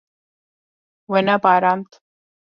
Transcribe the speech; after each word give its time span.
We 1.11 1.19
nebarand. 1.27 1.87